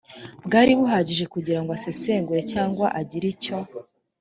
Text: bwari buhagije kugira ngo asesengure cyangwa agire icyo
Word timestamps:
bwari 0.45 0.71
buhagije 0.79 1.25
kugira 1.33 1.59
ngo 1.61 1.71
asesengure 1.77 2.41
cyangwa 2.51 2.85
agire 2.99 3.25
icyo 3.35 3.57